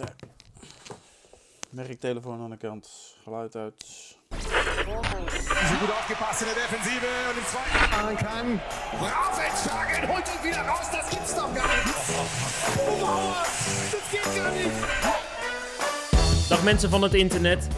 [0.00, 0.28] starten.
[1.70, 3.84] Merktelefoon aan de kant, geluid uit.
[5.68, 8.60] So gut aufgepasst in der Defensive und im zweiten machen kann.
[9.00, 12.08] Rausentschlagen, holt ihn wieder raus, das gibt's doch gar nicht.
[13.00, 13.44] Mauer,
[13.92, 14.80] das geht gar nicht.
[16.48, 17.68] Dag mensen van het internet.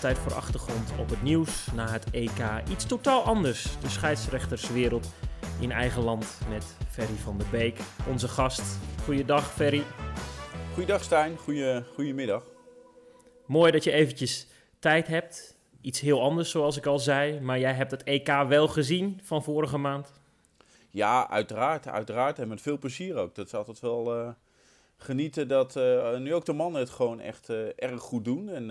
[0.00, 2.40] Tijd voor achtergrond op het nieuws na het EK.
[2.70, 3.68] Iets totaal anders.
[3.82, 5.08] De scheidsrechterswereld
[5.60, 7.78] in eigen land met Ferry van der Beek,
[8.08, 8.62] onze gast.
[9.04, 9.84] Goeiedag Ferry.
[10.74, 12.44] Goeiedag Stijn, Goeie, goedemiddag.
[13.46, 14.46] Mooi dat je eventjes
[14.78, 15.56] tijd hebt.
[15.80, 17.40] Iets heel anders zoals ik al zei.
[17.40, 20.12] Maar jij hebt het EK wel gezien van vorige maand.
[20.90, 22.38] Ja, uiteraard, uiteraard.
[22.38, 23.34] En met veel plezier ook.
[23.34, 24.28] Dat is altijd wel eh,
[24.96, 28.48] genieten dat eh, nu ook de mannen het gewoon echt eh, erg goed doen.
[28.48, 28.66] En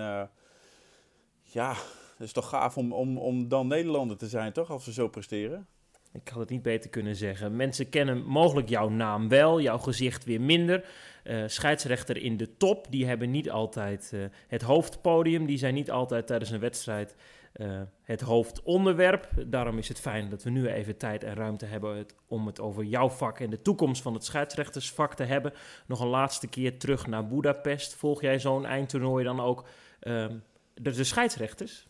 [1.44, 1.70] ja,
[2.18, 4.70] het is toch gaaf om, om, om dan Nederlander te zijn, toch?
[4.70, 5.68] Als ze zo presteren.
[6.14, 7.56] Ik had het niet beter kunnen zeggen.
[7.56, 10.86] Mensen kennen mogelijk jouw naam wel, jouw gezicht weer minder.
[11.24, 15.46] Eh, scheidsrechter in de top, die hebben niet altijd eh, het hoofdpodium.
[15.46, 17.16] Die zijn niet altijd tijdens een wedstrijd
[17.54, 19.30] eh, het hoofdonderwerp.
[19.46, 22.84] Daarom is het fijn dat we nu even tijd en ruimte hebben om het over
[22.84, 25.54] jouw vak en de toekomst van het scheidsrechtersvak te hebben.
[25.86, 27.96] Nog een laatste keer terug naar Budapest.
[27.96, 29.66] Volg jij zo'n eindtoernooi dan ook
[30.00, 30.38] ehm,
[30.74, 31.89] de, de scheidsrechters?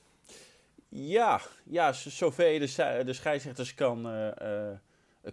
[0.89, 4.77] Ja, ja zover je de, de scheidsrechters kan, eh, eh,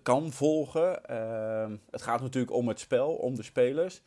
[0.02, 1.04] kan volgen.
[1.04, 4.02] Ehm, het gaat natuurlijk om het spel, om de spelers.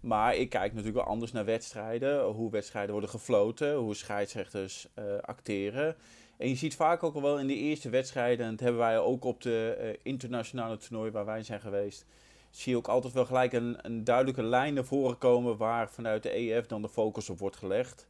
[0.00, 2.24] Maar ik kijk natuurlijk wel anders naar wedstrijden.
[2.24, 5.96] Hoe wedstrijden worden gefloten, hoe scheidsrechters eh, acteren.
[6.36, 8.98] En je ziet vaak ook al wel in de eerste wedstrijden, en dat hebben wij
[8.98, 12.06] ook op de internationale toernooi waar wij zijn geweest,
[12.50, 16.22] zie je ook altijd wel gelijk een, een duidelijke lijn naar voren komen waar vanuit
[16.22, 18.08] de EF dan de focus op wordt gelegd.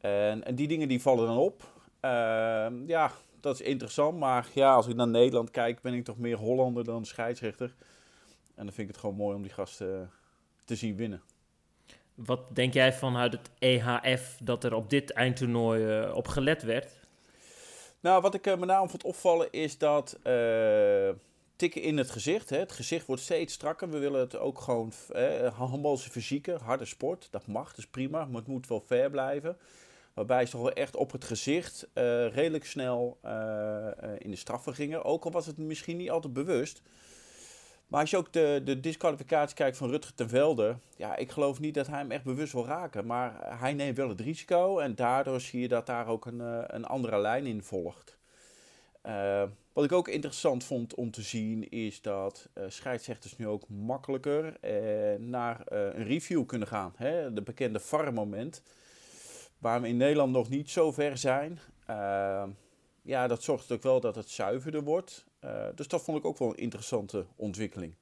[0.00, 1.74] En, en die dingen die vallen dan op.
[2.06, 4.18] Ehm, ja, dat is interessant.
[4.18, 7.74] Maar ja, als ik naar Nederland kijk, ben ik toch meer Hollander dan scheidsrechter.
[8.54, 10.08] En dan vind ik het gewoon mooi om die gasten eh,
[10.64, 11.22] te zien winnen.
[12.16, 17.00] Wat denk jij vanuit het EHF dat er op dit eindtoernooi eh, op gelet werd?
[18.00, 21.08] Nou, wat ik eh, met name vond opvallen is dat eh,
[21.56, 22.50] tikken in het gezicht.
[22.50, 22.58] Hè.
[22.58, 23.90] Het gezicht wordt steeds strakker.
[23.90, 24.92] We willen het ook gewoon
[25.52, 27.28] handbalse fysieke, harde sport.
[27.30, 28.24] Dat mag, dat is prima.
[28.24, 29.56] Maar het moet wel fair blijven.
[30.16, 34.36] Waarbij ze toch wel echt op het gezicht eh, redelijk snel eh, eh, in de
[34.36, 35.04] straffen gingen.
[35.04, 36.82] Ook al was het misschien niet altijd bewust.
[37.86, 40.76] Maar als je ook de, de disqualificatie kijkt van Rutger ten Velde.
[40.96, 43.06] Ja, ik geloof niet dat hij hem echt bewust wil raken.
[43.06, 44.78] Maar hij neemt wel het risico.
[44.78, 46.40] En daardoor zie je dat daar ook een,
[46.74, 48.18] een andere lijn in volgt.
[49.72, 54.56] Wat ik ook interessant vond om te zien is dat eh, scheidsrechters nu ook makkelijker
[55.18, 56.92] naar een review kunnen gaan.
[56.96, 57.32] Hè?
[57.32, 58.62] De bekende VAR-moment.
[59.66, 61.58] Waar we in Nederland nog niet zo ver zijn.
[61.86, 62.44] Eh,
[63.02, 65.24] ja, dat zorgt ook wel dat het zuiverder wordt.
[65.38, 67.94] Eh, dus dat vond ik ook wel een interessante ontwikkeling.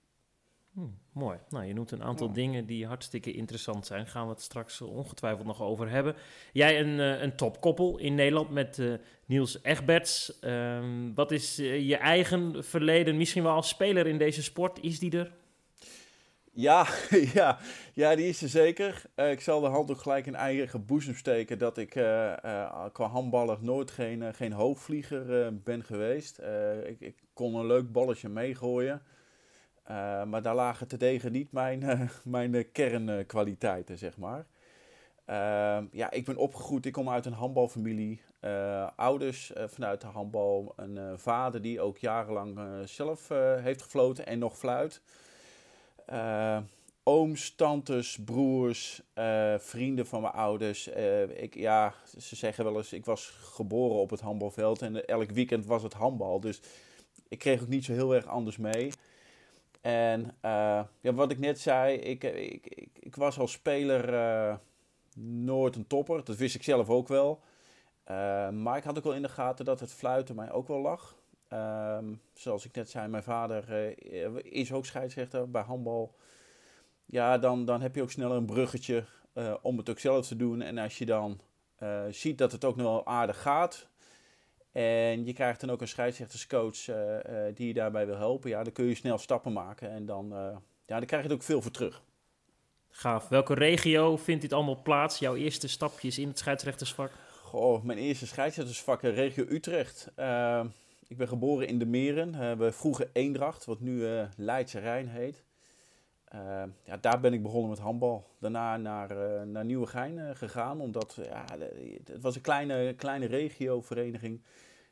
[0.75, 0.81] Hm,
[1.13, 1.39] mooi.
[1.49, 4.07] Nou, je noemt een aantal dingen die hartstikke interessant zijn.
[4.07, 6.15] Gaan we het straks ongetwijfeld nog over hebben.
[6.53, 8.93] Jij een, eh, een topkoppel in Nederland met eh,
[9.27, 10.39] Niels Egberts.
[10.41, 14.81] Ehm, wat is eh, je eigen verleden, misschien wel als speler in deze sport?
[14.81, 15.33] Is die er?
[16.57, 16.87] Ja,
[17.35, 17.59] ja,
[17.95, 19.03] ja, die is er zeker.
[19.15, 22.85] Eh, ik zal de hand ook gelijk in eigen boezem steken dat ik eh, eh,
[22.93, 26.39] qua handballer nooit geen, geen hoogvlieger ben geweest.
[26.85, 29.03] Ik, ik kon een leuk balletje meegooien.
[30.27, 34.47] Maar daar lagen te degen niet mijn, mijn kernkwaliteiten, zeg maar.
[35.25, 38.21] Eh, ja, ik ben opgegroeid, ik kom uit een handbalfamilie.
[38.97, 43.29] Ouders vanuit de handbal, een vader die ook jarenlang zelf
[43.61, 45.03] heeft gefloten en nog fluit.
[46.07, 46.59] Eh,
[47.03, 50.89] ooms, tantes, broers, eh, vrienden van mijn ouders.
[50.89, 55.31] Eh, ik, ja, ze zeggen wel eens, ik was geboren op het handbalveld en elk
[55.31, 56.41] weekend was het handbal.
[56.41, 56.61] Dus
[57.29, 58.93] ik kreeg ook niet zo heel erg anders mee.
[59.81, 60.37] En
[61.01, 64.61] ja, wat ik net zei, ik, ik, ik, ik was als speler
[65.17, 66.25] nooit een topper.
[66.25, 67.41] Dat wist ik zelf ook wel.
[68.51, 71.17] Maar ik had ook wel in de gaten dat het fluiten mij ook wel lag.
[71.55, 76.15] Ehm, zoals ik net zei, mijn vader eh, is ook scheidsrechter bij handbal.
[77.07, 80.37] Ja, dan, dan heb je ook sneller een bruggetje eh, om het ook zelf te
[80.37, 80.63] doen.
[80.63, 81.41] En als je dan
[81.77, 83.89] eh, ziet dat het ook nog wel aardig gaat.
[84.73, 86.85] En je krijgt dan ook een scheidsrechterscoach
[87.55, 88.51] die je daarbij wil helpen.
[88.51, 89.91] Ja, dan kun je snel stappen maken.
[89.91, 90.29] En dan,
[90.87, 92.03] ja, dan krijg je er ook veel voor terug.
[92.91, 93.29] Gaaf.
[93.29, 95.19] Welke regio vindt dit allemaal plaats?
[95.19, 97.11] Jouw eerste stapjes in het scheidsrechtersvak?
[97.43, 100.13] Goh, mijn eerste scheidsrechtersvak, regio Utrecht.
[101.09, 102.35] Ik ben geboren in de Meren.
[102.35, 105.45] Eh, we vroeger Eendracht, wat nu eh Leidse Rijn heet.
[106.25, 108.27] Eh, ja, daar ben ik begonnen met handbal.
[108.39, 111.45] Daarna naar, naar Nieuwegein gegaan, omdat ja,
[112.05, 114.43] het was een kleine, kleine regiovereniging.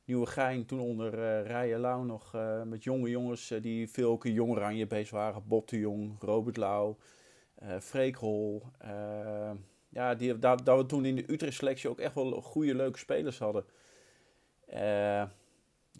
[0.04, 5.10] Nieuwegein, toen onder eh Rijen Lauw nog met jonge jongens die veel Jong Oranje bezig
[5.10, 5.42] waren.
[5.46, 6.96] Bob de Jong, Robert Lauw.
[7.62, 8.62] uh, Freekhol.
[8.84, 9.50] Uh,
[9.88, 13.38] ja, die, dat, dat we toen in de Utrecht-selectie ook echt wel goede, leuke spelers
[13.38, 13.64] hadden.
[14.74, 15.24] Uh,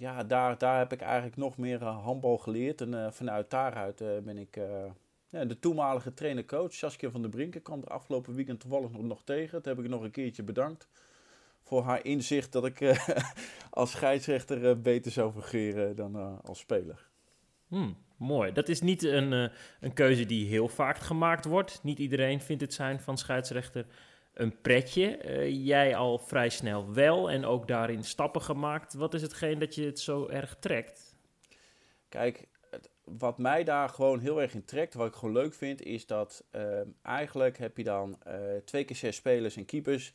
[0.02, 2.80] ja, daar, daar heb ik eigenlijk nog meer handbal geleerd.
[2.80, 4.52] En vanuit daaruit ben ik
[5.28, 9.52] de toenmalige trainer-coach, Saskia van der Brinken, kwam er afgelopen weekend toevallig nog, tegen.
[9.52, 10.88] Dat heb ik nog een keertje bedankt
[11.62, 12.80] voor haar inzicht dat ik
[13.70, 17.08] als scheidsrechter beter zou fungeren dan als speler.
[17.68, 18.52] Hmm, mooi.
[18.52, 19.50] Dat is niet een,
[19.80, 21.80] een keuze die heel vaak gemaakt wordt.
[21.82, 23.86] Niet iedereen vindt het zijn van scheidsrechter
[24.32, 25.18] een pretje.
[25.62, 28.94] jij al vrij snel wel en ook daarin stappen gemaakt.
[28.94, 31.14] Wat is hetgeen dat je het zo erg trekt?
[32.08, 32.46] Kijk,
[33.04, 36.44] wat mij daar gewoon heel erg in trekt, wat ik gewoon leuk vind, is dat
[37.02, 38.18] eigenlijk heb je dan
[38.64, 40.12] twee keer zes spelers en keepers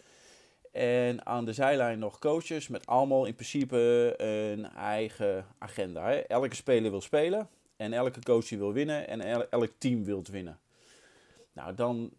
[0.72, 6.10] en aan de zijlijn nog coaches met allemaal in principe een eigen agenda.
[6.10, 6.16] Hè?
[6.16, 10.60] Elke speler wil spelen en elke coach wil winnen en elk team wil winnen.
[11.54, 12.12] Nou, dan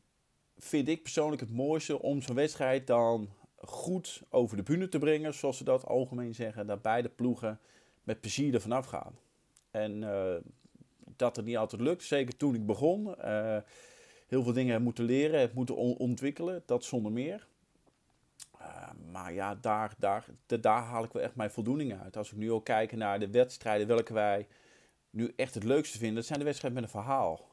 [0.58, 5.34] vind ik persoonlijk het mooiste om zo'n wedstrijd dan goed over de bühne te brengen,
[5.34, 7.60] zoals ze dat algemeen zeggen, dat beide ploegen
[8.02, 9.19] met plezier ervan afgaan.
[9.70, 10.34] En uh,
[11.16, 13.06] dat het niet altijd lukt, zeker toen ik begon.
[13.06, 13.56] Uh,
[14.26, 17.46] heel veel dingen moeten leren, het moeten ontwikkelen, dat zonder meer.
[18.61, 22.16] Uh, maar ja, daar, daar, daar haal ik wel echt mijn voldoening uit.
[22.16, 24.46] Als ik nu ook kijk naar de wedstrijden welke wij
[25.11, 27.46] nu echt het leukste vinden, dat zijn de wedstrijden met een verhaal.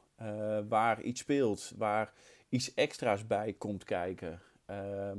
[0.68, 2.12] Waar iets speelt, waar
[2.48, 4.40] iets extra's bij komt kijken.
[4.70, 5.10] Uh,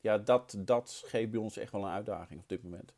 [0.00, 2.94] ja, dat, dat geeft bij ons echt wel een uitdaging op dit moment.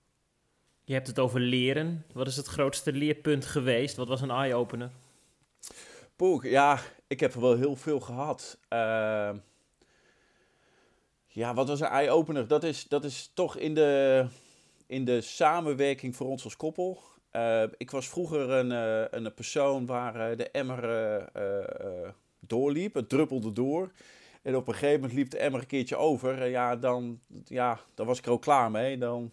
[0.85, 2.05] Je hebt het over leren.
[2.13, 3.97] Wat is het grootste leerpunt geweest?
[3.97, 4.91] Wat was een eye-opener?
[6.17, 8.59] Poek, ja, ik heb er wel heel veel gehad.
[8.73, 9.31] Uh,
[11.27, 12.49] ja, wat was een eye-opener?
[12.49, 14.27] Dat is, dat is toch in de,
[14.87, 17.03] in de samenwerking voor ons als koppel.
[17.33, 20.83] Uh, ik was vroeger een, uh, een persoon waar uh, de emmer
[22.41, 22.95] doorliep.
[22.95, 23.93] Het druppelde door.
[24.43, 26.43] En op een gegeven moment liep de emmer een keertje over.
[26.43, 28.99] En ja, dan, ja, dan was ik er ook klaar mee.
[28.99, 29.33] Dan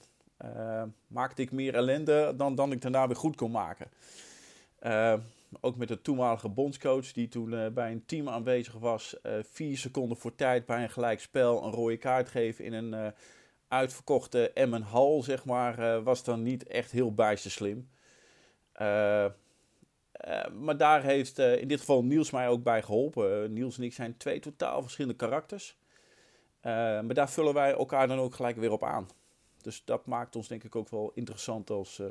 [1.07, 3.90] maakte ik meer ellende dan, dan ik daarna weer goed kon maken
[5.62, 9.16] ook met de toenmalige bondscoach, die toen uh, bij een team aanwezig was,
[9.51, 13.13] vier seconden voor tijd bij een gelijkspel een rode kaart geven in een
[13.68, 17.90] uitverkochte Emmen Hall, zeg maar, was dan niet echt heel bijster slim.
[20.54, 23.54] Maar daar heeft in dit geval Niels mij ook bij geholpen.
[23.54, 25.77] Niels en ik zijn twee totaal verschillende karakters.
[26.62, 29.07] maar daar vullen wij elkaar dan ook gelijk weer op aan.
[29.62, 32.01] Dus dat maakt ons denk ik ook wel interessant als,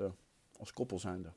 [0.59, 1.29] als koppel zijnde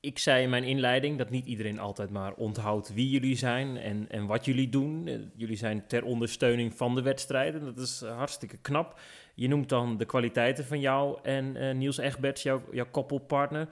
[0.00, 4.06] ik zei in mijn inleiding dat niet iedereen altijd maar onthoudt wie jullie zijn en,
[4.08, 5.06] en wat jullie doen.
[5.06, 7.64] Eh, jullie zijn ter ondersteuning van de wedstrijden.
[7.64, 9.00] Dat is eh, hartstikke knap.
[9.34, 13.68] Je noemt dan de kwaliteiten van jou en Niels Egberts, jouw, jouw koppelpartner.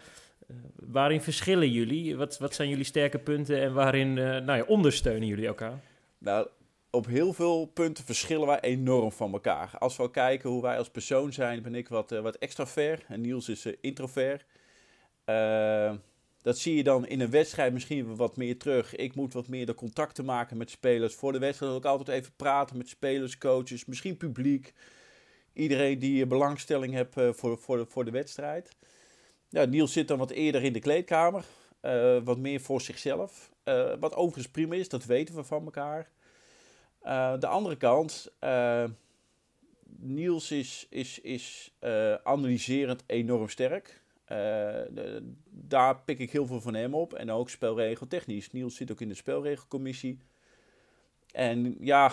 [0.50, 2.16] Uh, waarin verschillen jullie?
[2.16, 5.80] Wat, wat zijn jullie sterke punten en waarin uh, nou ja, ondersteunen jullie elkaar?
[6.18, 6.48] Nou,
[6.90, 9.70] op heel veel punten verschillen wij enorm van elkaar.
[9.78, 13.48] Als we kijken hoe wij als persoon zijn, ben ik wat, wat extravert en Niels
[13.48, 14.44] is introvert.
[16.46, 18.96] Dat zie je dan in een wedstrijd misschien wat meer terug.
[18.96, 21.14] Ik moet wat meer de contacten maken met spelers.
[21.14, 24.72] Voor de wedstrijd ook altijd even praten met spelers, coaches, misschien publiek.
[25.52, 28.76] Iedereen die belangstelling heeft eh, voor, voor, voor de wedstrijd.
[29.48, 31.44] Ja, Niels zit dan wat eerder in de kleedkamer.
[31.82, 33.50] Uh, wat meer voor zichzelf.
[33.64, 36.10] Uh, wat overigens prima is, dat weten we van elkaar.
[37.40, 38.32] de andere kant,
[39.98, 41.74] Niels is, is, is
[42.22, 44.04] analyserend enorm sterk.
[44.32, 44.80] Uh,
[45.50, 47.14] daar pik ik heel veel van hem op.
[47.14, 48.52] En ook spelregeltechnisch.
[48.52, 50.18] Niels zit ook in de spelregelcommissie.
[51.32, 52.12] En ja,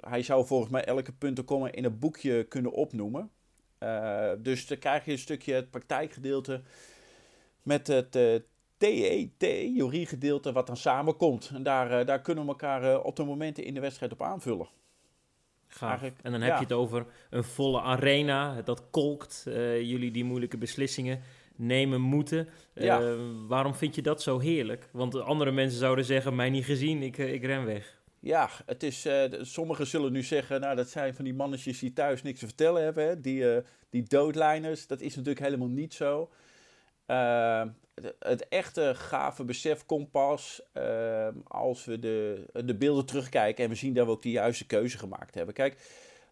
[0.00, 3.30] hij zou volgens mij elke puntenkomma in een boekje kunnen opnoemen.
[3.82, 6.62] Uh, dus dan krijg je een stukje het praktijkgedeelte
[7.62, 8.42] met het uh, eh,
[8.76, 11.50] TE, theoriegedeelte, wat dan samenkomt.
[11.54, 14.68] En daar, daar kunnen we elkaar op de momenten in de wedstrijd op aanvullen.
[15.66, 16.02] Gaaf.
[16.22, 19.42] En dan heb je het over een volle arena, dat kolkt,
[19.82, 21.20] jullie die moeilijke beslissingen
[21.56, 22.48] nemen moeten.
[22.74, 23.16] Ja.
[23.48, 24.88] Waarom vind je dat zo heerlijk?
[24.92, 27.99] Want andere mensen zouden zeggen, mij niet gezien, ik, ik ren weg.
[28.20, 29.06] Ja, het is,
[29.40, 32.82] sommigen zullen nu zeggen, nou dat zijn van die mannetjes die thuis niks te vertellen
[32.82, 33.04] hebben.
[33.04, 33.20] Hè?
[33.20, 36.30] Die, die doodlijners, dat is natuurlijk helemaal niet zo
[38.18, 43.76] het echte gave besef komt pas uh, als we de, de beelden terugkijken en we
[43.76, 45.54] zien dat we ook de juiste keuze gemaakt hebben.
[45.54, 45.76] Kijk,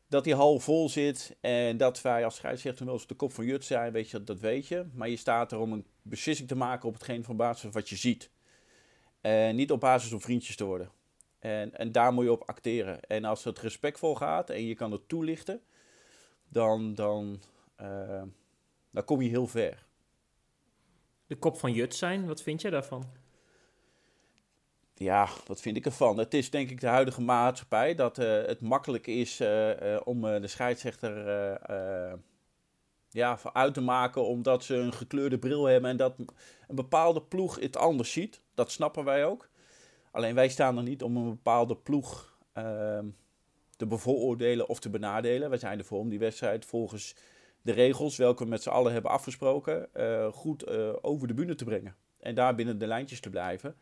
[0.09, 3.45] dat die hal vol zit en dat wij als scheidsrechter wel eens de kop van
[3.45, 4.87] Jut zijn, weet je, dat weet je.
[4.93, 7.89] Maar je staat er om een beslissing te maken op hetgeen van basis van wat
[7.89, 8.31] je ziet.
[9.21, 10.91] En niet op basis om vriendjes te worden.
[11.39, 13.01] En, en daar moet je op acteren.
[13.01, 15.63] En als het respectvol gaat en je kan het toelichten,
[16.49, 17.41] dan, dan,
[17.81, 18.23] uh,
[18.91, 19.87] dan kom je heel ver
[21.27, 22.27] de kop van Jut zijn.
[22.27, 23.05] Wat vind jij daarvan?
[24.95, 26.19] ja, wat vind ik ervan?
[26.19, 29.43] Het is denk ik de huidige maatschappij dat het makkelijk is
[30.05, 31.27] om de scheidsrechter
[33.11, 36.15] ja, uit te maken omdat ze een gekleurde bril hebben en dat
[36.69, 38.41] een bepaalde ploeg het anders ziet.
[38.55, 39.49] Dat snappen wij ook.
[40.19, 42.99] Alleen wij staan er niet om een bepaalde ploeg uh,
[43.77, 45.49] te bevooroordelen of te benadelen.
[45.49, 47.15] Wij zijn ervoor om die wedstrijd volgens
[47.63, 51.55] de regels, welke we met z'n allen hebben afgesproken, uh, goed uh, over de bühne
[51.55, 51.97] te brengen.
[52.21, 53.77] En daar binnen de lijntjes te blijven.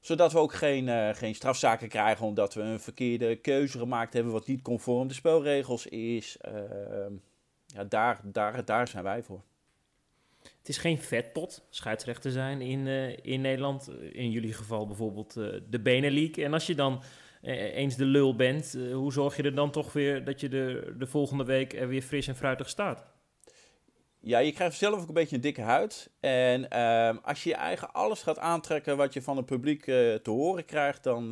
[0.00, 4.32] Zodat we ook geen, uh, geen strafzaken krijgen omdat we een verkeerde keuze gemaakt hebben
[4.32, 6.36] wat niet conform de spelregels is.
[6.40, 7.12] Ehm,
[7.66, 9.42] ja, daar, daar, daar zijn wij voor.
[10.58, 13.90] Het is geen vetpot, scheidsrechter zijn in, uh, in Nederland.
[14.12, 16.36] In jullie geval bijvoorbeeld uh, de Benelink.
[16.36, 17.02] En als je dan
[17.42, 21.06] eens de lul bent, hoe zorg je er dan toch weer dat je de, de
[21.06, 23.06] volgende week er weer fris en fruitig staat?
[24.20, 26.10] Ja, je krijgt zelf ook een beetje een dikke huid.
[26.20, 30.30] En ehm, als je je eigen alles gaat aantrekken wat je van het publiek te
[30.30, 31.28] horen krijgt, dan,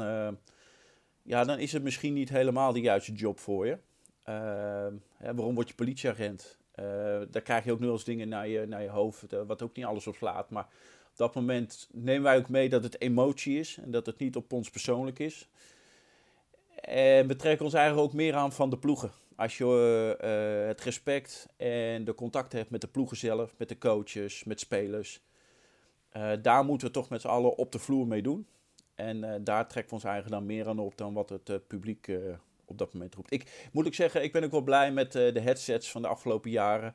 [1.22, 3.78] ja, dan is het misschien niet helemaal de juiste job voor je.
[4.24, 6.58] Ehm, waarom word je politieagent?
[6.80, 9.62] Uh, daar krijg je ook nu eens dingen naar je, naar je hoofd, uh, wat
[9.62, 10.50] ook niet alles op slaat.
[10.50, 10.68] Maar
[11.10, 14.36] op dat moment nemen wij ook mee dat het emotie is en dat het niet
[14.36, 15.48] op ons persoonlijk is.
[16.80, 19.12] En we trekken ons eigenlijk ook meer aan van de ploegen.
[19.36, 19.64] Als je
[20.64, 24.60] uh, het respect en de contacten hebt met de ploegen zelf, met de coaches, met
[24.60, 25.20] spelers.
[26.42, 28.46] daar moeten we toch met z'n allen op de vloer mee doen.
[28.94, 32.08] En daar trekken we ons eigenlijk dan meer aan op dan wat het publiek
[32.66, 33.32] op dat moment roept.
[33.32, 36.08] Ik moet ik zeggen, ik ben ook wel blij met uh, de headsets van de
[36.08, 36.94] afgelopen jaren.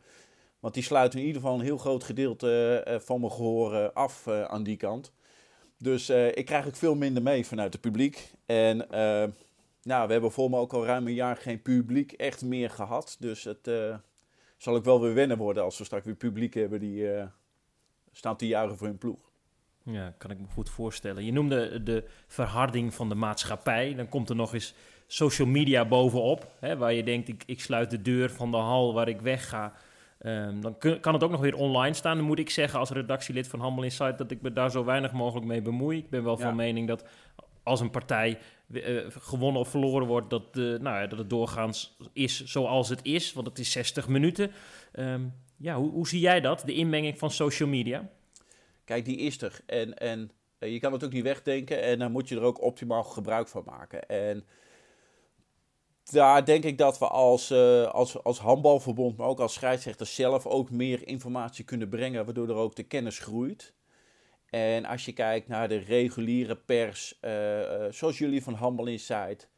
[0.60, 4.26] Want die sluiten in ieder geval een heel groot gedeelte uh, van mijn gehoor af
[4.28, 5.14] uh, aan die kant.
[5.78, 8.32] Dus ik krijg ook veel minder mee vanuit het publiek.
[8.46, 8.78] En
[9.84, 13.16] nou, we hebben voor me ook al ruim een jaar geen publiek echt meer gehad.
[13.20, 13.70] Dus het
[14.58, 17.08] zal ook wel weer wennen worden als we straks weer publiek hebben die
[18.12, 19.32] staan te juichen voor hun ploeg.
[19.84, 21.26] Ja, kan ik me goed voorstellen.
[21.26, 23.96] Je noemde de verharding van de maatschappij.
[23.96, 24.74] Dan komt er nog eens
[25.12, 26.48] social media bovenop.
[26.60, 29.74] Hè, waar je denkt, ik, ik sluit de deur van de hal waar ik wegga.
[30.22, 32.18] Um, dan kun, kan het ook nog weer online staan.
[32.18, 35.12] Dan moet ik zeggen als redactielid van Handel Insight dat ik me daar zo weinig
[35.12, 35.98] mogelijk mee bemoei.
[35.98, 37.04] Ik ben wel van mening dat
[37.64, 41.98] als een partij uh, gewonnen of verloren wordt, dat, uh, nou ja, dat het doorgaans
[42.14, 43.34] is zoals het is.
[43.34, 44.52] Want het is 60 minuten.
[44.94, 48.10] Um, ja, hoe, hoe zie jij dat, de inmenging van social media?
[48.86, 49.60] Kijk, die is er.
[49.66, 51.82] En, en uh, je kan het ook niet wegdenken.
[51.82, 54.08] En dan moet je er ook optimaal gebruik van maken.
[54.08, 54.46] En
[56.12, 60.46] daar denk ik dat we als, uh, als, als handbalverbond, maar ook als scheidsrechter zelf
[60.46, 63.74] ook meer informatie kunnen brengen, waardoor er ook de kennis groeit.
[64.50, 69.50] En als je kijkt naar de reguliere pers, uh, uh, zoals jullie van Handbal Insight,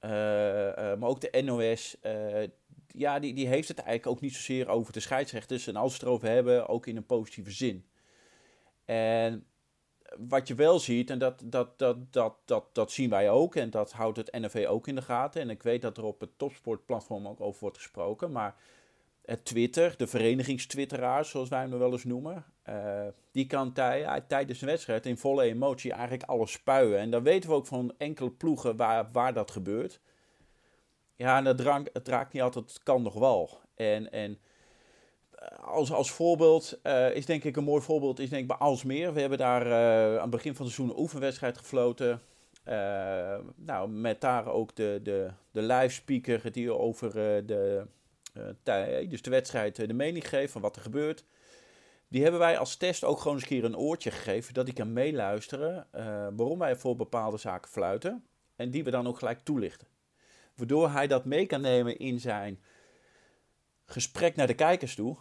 [0.00, 1.96] maar ook de NOS,
[2.88, 5.66] ja, die, die heeft het eigenlijk ook niet zozeer over de scheidsrechters.
[5.66, 7.86] En als ze het erover hebben, ook in een positieve zin.
[8.84, 9.46] En
[10.18, 13.70] wat je wel ziet, en dat, dat, dat, dat, dat, dat zien wij ook, en
[13.70, 15.40] dat houdt het NFV ook in de gaten.
[15.40, 18.32] En ik weet dat er op het topsportplatform ook over wordt gesproken.
[18.32, 18.54] Maar
[19.24, 24.20] het Twitter, de verenigingstwitteraars, zoals wij hem nog wel eens noemen, uh, die kan tij,
[24.28, 26.98] tijdens een wedstrijd in volle emotie eigenlijk alles spuien.
[26.98, 30.00] En dan weten we ook van enkele ploegen waar, waar dat gebeurt.
[31.16, 33.60] Ja, en het, drank, het raakt niet altijd, het kan nog wel.
[33.74, 34.38] En, en
[35.60, 39.12] als, als voorbeeld uh, is denk ik een mooi voorbeeld is denk ik bij Alsmeer.
[39.12, 42.20] We hebben daar uh, aan het begin van het seizoen een oefenwedstrijd gefloten.
[43.54, 47.12] Nou, met daar ook de, de, de live speaker die over
[47.46, 47.86] de,
[49.08, 51.24] dus de wedstrijd de mening geeft van wat er gebeurt.
[52.08, 54.54] Die hebben wij als test ook gewoon eens een keer een oortje gegeven.
[54.54, 55.86] Dat hij kan meeluisteren
[56.36, 58.24] waarom wij voor bepaalde zaken fluiten.
[58.56, 59.86] En die we dan ook gelijk toelichten.
[60.54, 62.60] Waardoor hij dat mee kan nemen in zijn
[63.86, 65.16] gesprek naar de kijkers toe.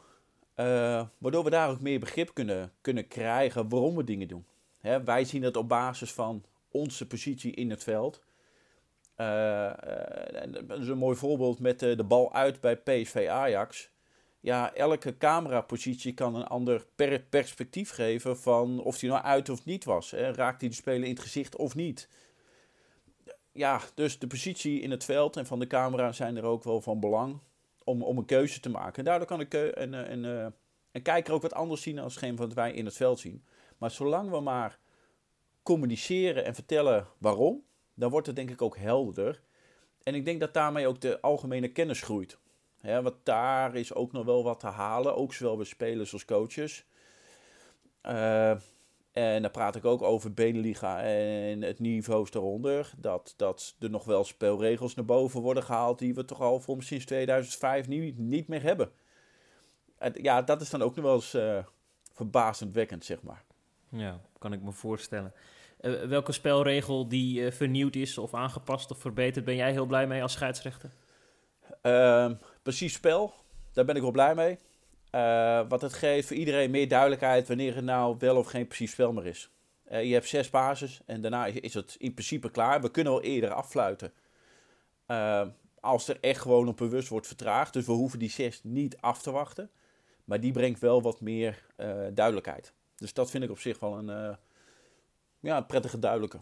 [0.56, 4.46] Uh, waardoor we daar ook meer begrip kunnen, kunnen krijgen waarom we dingen doen.
[4.78, 8.24] Hè, wij zien het op basis van onze positie in het veld.
[9.18, 9.74] Uh,
[10.68, 13.90] dat is een mooi voorbeeld met de, bal uit bij PSV Ajax.
[14.40, 19.66] Ja, elke camerapositie kan een ander per perspectief geven van of hij nou uit of
[19.66, 20.12] niet was.
[20.12, 20.32] Hè.
[20.32, 22.10] Raakt hij de speler in het gezicht of niet?
[23.52, 26.82] Ja, dus de positie in het veld en van de camera zijn er ook wel
[26.82, 27.40] van belang
[27.86, 28.98] om, om een keuze te maken.
[28.98, 30.52] En daardoor kan een, een, een, eh,
[30.92, 33.46] een kijker ook wat anders zien als geen wat wij in het veld zien.
[33.78, 34.80] Maar zolang we maar
[35.64, 37.64] communiceren en vertellen waarom,
[37.94, 39.42] dan wordt het denk ik ook helderder.
[40.04, 42.38] En ik denk dat daarmee ook de algemene kennis groeit.
[42.82, 46.26] Ja, want daar is ook nog wel wat te halen, ook zowel bij spelers als
[46.26, 46.86] coaches.
[48.04, 48.56] Uh,
[49.16, 52.92] en dan praat ik ook over Beneliga en het niveau eronder.
[52.98, 56.84] Dat, dat er nog wel spelregels naar boven worden gehaald die we toch al voor
[56.84, 58.92] sinds 2005 niet, niet meer hebben.
[59.98, 61.64] En ja, dat is dan ook nog wel eens uh,
[62.14, 63.44] verbazendwekkend, zeg maar.
[63.90, 65.34] Ja, kan ik me voorstellen.
[66.08, 70.34] welke spelregel die vernieuwd is of aangepast of verbeterd, ben jij heel blij mee als
[70.34, 70.92] scheidsrechter?
[71.82, 73.34] Ehm, precies spel,
[73.74, 74.58] daar ben ik wel blij mee.
[75.68, 79.14] Wat het geeft voor iedereen meer duidelijkheid wanneer het nou wel of geen precies spel
[79.14, 79.52] meer is.
[79.90, 82.82] je hebt zes bases en daarna is het in principe klaar.
[82.82, 84.14] We kunnen wel eerder affluiten.
[85.06, 87.74] Ehm, als er echt gewoon op bewust wordt vertraagd.
[87.74, 89.70] Dus we hoeven die 6 niet af te wachten.
[90.24, 91.66] Maar die brengt wel wat meer
[92.14, 92.74] duidelijkheid.
[92.96, 94.38] Dus dat vind ik op zich wel een,
[95.40, 96.40] ja, prettige duidelijke.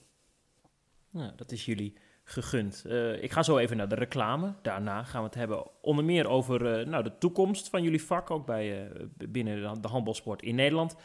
[1.09, 2.83] Nou, dat is jullie gegund.
[2.87, 4.53] Uh, ik ga zo even naar de reclame.
[4.61, 8.31] Daarna gaan we het hebben onder meer over nou, de toekomst van jullie vak.
[8.31, 8.91] Ook bij,
[9.29, 10.95] binnen de handbalsport in Nederland.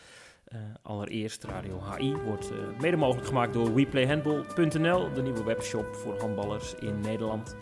[0.83, 5.13] allereerst Radio HI wordt mede mogelijk gemaakt door WePlayHandball.nl.
[5.13, 7.57] De nieuwe webshop voor handballers in Nederland.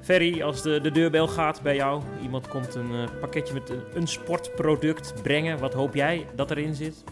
[0.00, 4.06] Ferry, als de, de deurbel gaat bij jou, iemand komt een pakketje met een, een,
[4.06, 7.04] sportproduct brengen, wat hoop jij dat erin zit?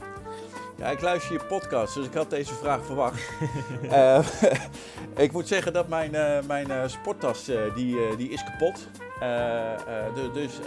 [0.84, 3.30] Ja, ik luister je podcast, dus ik had deze vraag verwacht.
[3.84, 4.18] uh,
[5.24, 8.88] ik moet zeggen dat mijn, uh, mijn sporttas die, die is kapot.
[10.32, 10.58] dus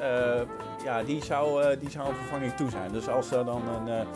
[0.83, 2.91] ja, die zou, die zou een vervanging toe zijn.
[2.91, 4.07] Dus als er dan een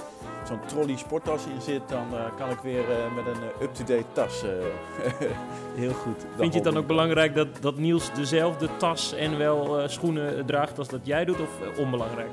[0.47, 2.83] zo'n trolley sporttas in zit, dan kan ik weer
[3.15, 4.41] met een up-to-date tas
[5.75, 6.25] Heel goed.
[6.37, 10.77] Vind je het dan ook belangrijk dat, dat Niels dezelfde tas en wel schoenen draagt
[10.77, 12.31] als dat jij doet, of onbelangrijk?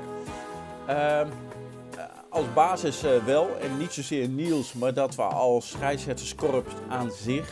[2.29, 7.49] Als basis uh, wel, en niet zozeer Niels, maar dat we als scheidsrechterskorps aan zich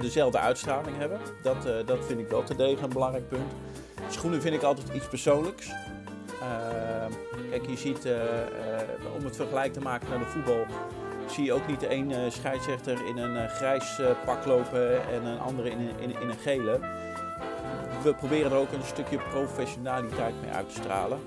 [0.00, 1.20] dezelfde uitstraling hebben.
[1.42, 3.52] Dat, dat vind ik wel te degen een belangrijk punt.
[4.08, 5.70] Schoenen vind ik altijd iets persoonlijks.
[7.50, 8.08] Kijk, je ziet,
[9.16, 10.66] om het vergelijk te maken naar de voetbal,
[11.26, 15.70] zie je ook niet de een scheidsrechter in een grijs pak lopen en een andere
[15.70, 16.80] in, in, in een gele.
[18.02, 21.18] We proberen er ook een stukje professionaliteit mee uit te stralen.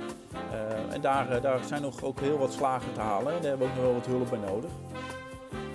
[0.90, 3.34] En daar, daar zijn nog ook heel wat slagen te halen.
[3.34, 4.72] En daar hebben we ook nog wel wat hulp bij nodig.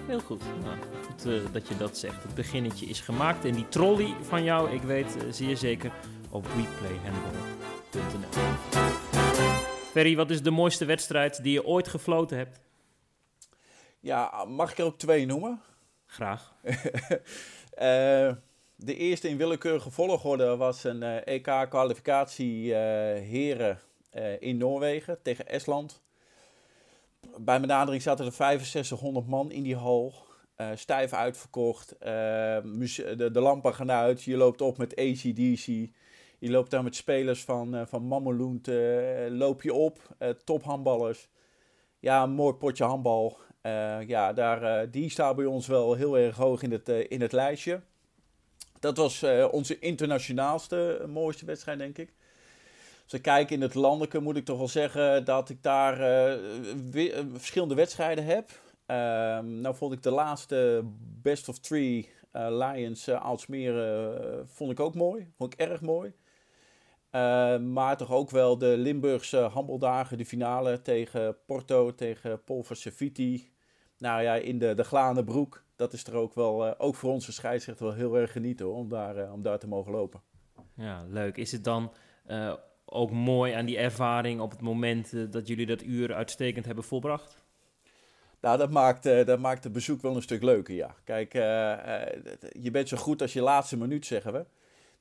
[0.07, 0.43] Heel goed.
[0.63, 2.23] Nou, goed dat je dat zegt.
[2.23, 3.45] Het beginnetje is gemaakt.
[3.45, 5.93] En die trolley van jou, ik weet zeer zeker,
[6.31, 8.43] op WePlayHandball.nl.
[9.91, 12.61] Ferry, wat is de mooiste wedstrijd die je ooit gefloten hebt?
[14.01, 15.61] Ja, mag ik er ook twee noemen?
[16.07, 16.55] Graag.
[18.77, 22.75] de eerste in willekeurige volgorde was een uh, eh, EK-kwalificatie
[24.15, 26.03] heren in Noorwegen tegen Estland.
[27.39, 30.15] Bij benadering zaten er 6500 man in die hal.
[30.75, 31.97] stijf uitverkocht.
[31.99, 34.23] De, de, lampen gaan uit.
[34.23, 35.67] Je loopt op met ACDC.
[36.39, 38.03] Je loopt daar met spelers van, van
[39.31, 39.99] loop je op.
[40.45, 41.29] tophandballers.
[41.99, 43.39] Ja, een mooi potje handbal.
[44.07, 47.81] Ja, daar, die staat bij ons wel heel erg hoog in het, in het lijstje.
[48.81, 52.13] Dat was onze internationaalste, mooiste wedstrijd, denk ik.
[53.09, 55.97] We kijken in het landelijke, moet ik toch wel zeggen dat ik daar
[57.33, 58.51] verschillende wedstrijden heb.
[58.87, 60.83] Ehm, nou vond ik de laatste
[61.23, 63.75] Best of Three Lions Aalsmeer
[64.47, 65.33] vond ik ook mooi.
[65.37, 66.13] Vond ik erg mooi.
[67.59, 73.55] maar toch ook wel de Limburgse handbaldagen, de finale tegen Porto, tegen Polver Ceviti
[73.99, 75.65] nou ja, in de, de glane broek.
[75.77, 78.75] Dat is er ook wel, uh, ook voor onze scheidsrechter wel heel erg genieten hoor,
[78.75, 80.23] om, daar, om daar te mogen lopen.
[80.75, 81.37] Ja, leuk.
[81.37, 81.93] Is het dan
[82.85, 87.43] ook mooi aan die ervaring op het moment dat jullie dat uur uitstekend hebben volbracht?
[88.41, 90.95] Nou, dat maakt, dat maakt het bezoek wel een stuk leuker, ja.
[91.05, 91.33] Kijk,
[92.53, 94.47] je bent zo goed als je laatste minuut, zeggen we.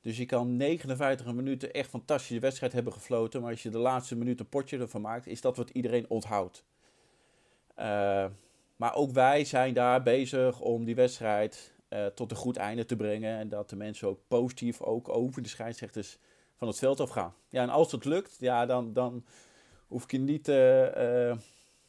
[0.00, 3.40] Dus je kan 59 minuten echt fantastische wedstrijd hebben gefloten.
[3.40, 6.64] Maar als je de laatste minuut een potje ervan maakt, is dat wat iedereen onthoudt.
[8.76, 11.72] Maar ook wij zijn daar bezig om die wedstrijd
[12.14, 13.38] tot een goed einde te brengen.
[13.38, 16.18] En dat de mensen ook positief ook over de scheidsrechters
[16.56, 17.34] van het veld afgaan.
[17.48, 19.24] Ja, en als het lukt, ja, dan, dan
[19.86, 21.36] hoef ik je niet uh, uh,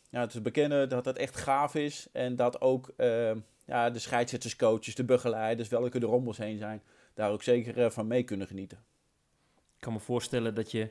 [0.10, 2.08] ja, te bekennen dat het echt gaaf is.
[2.12, 2.94] En dat ook
[3.66, 6.82] ja, de scheidsrechterscoaches, de begeleiders, welke de rommels heen zijn,
[7.14, 8.78] daar ook zeker van mee kunnen genieten.
[9.76, 10.90] Ik kan me voorstellen dat je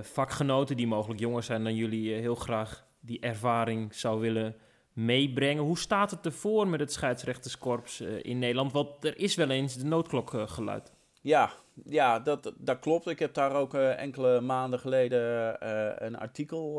[0.00, 4.56] vakgenoten, die mogelijk jonger zijn dan jullie, heel graag die ervaring zou willen
[4.92, 5.62] meebrengen.
[5.62, 8.72] Hoe staat het ervoor met het scheidsrechterskorps in Nederland?
[8.72, 10.92] Want er is wel eens de noodklok geluid.
[11.24, 11.52] Ja,
[11.84, 13.06] ja dat, dat klopt.
[13.06, 15.56] Ik heb daar ook uh, enkele maanden geleden
[16.04, 16.76] een artikel,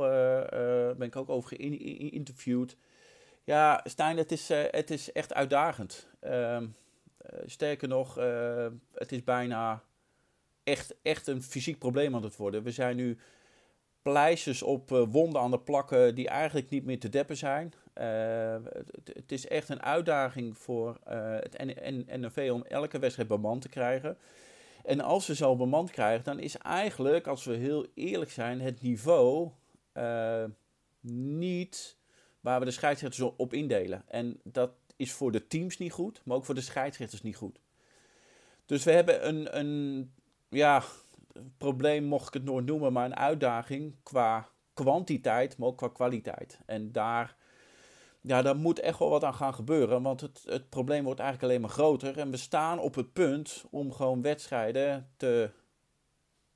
[0.97, 2.77] ben ik ook over geïnterviewd.
[3.43, 6.07] Ja, Stijn, het is, het is echt uitdagend.
[6.19, 6.67] Ehm,
[7.45, 8.15] sterker nog,
[8.93, 9.83] het is bijna
[10.63, 12.63] echt, echt een fysiek probleem aan het worden.
[12.63, 13.17] We zijn nu
[14.01, 17.73] pleisters op wonden aan de plakken die eigenlijk niet meer te deppen zijn.
[18.01, 21.57] Uh, het, het, is echt een uitdaging voor uh, het
[22.05, 24.17] NNV om elke wedstrijd bemand te krijgen.
[24.83, 28.81] En als we zo bemand krijgen, dan is eigenlijk, als we heel eerlijk zijn, het
[28.81, 29.49] niveau
[29.93, 30.43] uh,
[31.11, 31.97] niet
[32.39, 34.03] waar we de scheidsrechters op indelen.
[34.07, 37.59] En dat is voor de teams niet goed, maar ook voor de scheidsrechters niet goed.
[38.65, 40.11] Dus we hebben een, een
[40.49, 40.83] ja,
[41.57, 46.59] probleem, mocht ik het nooit noemen, maar een uitdaging qua kwantiteit, maar ook qua kwaliteit.
[46.65, 47.35] En daar,
[48.27, 51.49] ja, daar moet echt wel wat aan gaan gebeuren, want het, het probleem wordt eigenlijk
[51.51, 52.17] alleen maar groter.
[52.17, 55.49] En we staan op het punt om gewoon wedstrijden te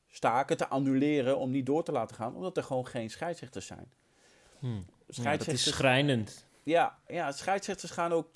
[0.08, 3.92] staken, te annuleren, om niet door te laten gaan, omdat er gewoon geen scheidsrechters zijn.
[4.60, 4.86] Hmm.
[5.06, 6.46] Ja, dat is schrijnend.
[6.64, 8.28] Ja, ja, scheidsrechters gaan ook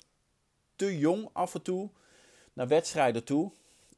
[0.76, 1.90] te jong af en toe
[2.52, 3.52] naar wedstrijden toe.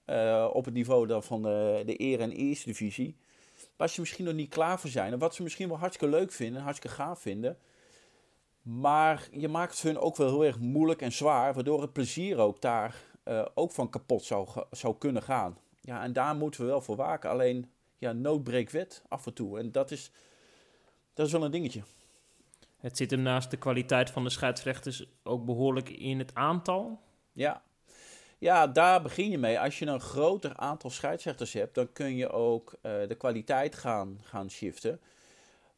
[0.07, 3.17] Uh, op het niveau dan van de, de Eer- en Eerste Divisie.
[3.77, 5.13] Waar ze misschien nog niet klaar voor zijn.
[5.13, 7.59] En wat ze misschien wel hartstikke leuk vinden, hartstikke gaaf vinden.
[8.67, 11.55] Maar je maakt het hun ook wel heel erg moeilijk en zwaar.
[11.55, 15.59] Waardoor het plezier ook daar uh, ook van kapot zou, zou kunnen gaan.
[15.81, 17.31] Ja, en daar moeten we wel voor waken.
[17.31, 19.59] Alleen, ja, nood wet af en toe.
[19.59, 20.11] En dat is,
[21.15, 21.83] dat is wel een dingetje.
[22.77, 27.01] Het zit hem naast de kwaliteit van de scheidsrechters ook behoorlijk in het aantal.
[27.33, 27.63] Ja.
[28.39, 29.61] ja, daar begin je mee.
[29.61, 34.21] Als je een groter aantal scheidsrechters hebt, dan kun je ook uh, de kwaliteit gaan,
[34.23, 35.01] gaan shiften.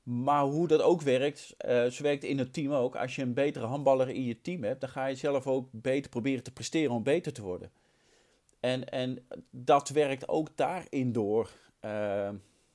[0.08, 2.96] Maar hoe dat ook werkt, uh, zo werkt in het team ook.
[2.96, 6.10] Als je een betere handballer in je team hebt, dan ga je zelf ook beter
[6.10, 7.70] proberen te presteren om beter te worden.
[8.60, 11.50] En, en dat werkt ook daarin door.
[11.84, 12.30] Uh,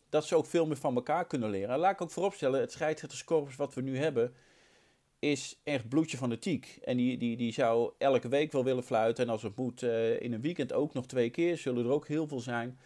[0.10, 1.70] dat ze ook veel meer van elkaar kunnen leren.
[1.70, 4.34] En laat ik ook vooropstellen, het scheidsrechterskorps wat we nu hebben,
[5.20, 6.80] is echt bloedje van de tiek.
[6.84, 9.24] En die, die, die zou elke week wel willen fluiten.
[9.24, 11.58] En als het moet, uh, in een weekend ook nog twee keer.
[11.58, 12.80] Zullen er ook heel veel zijn.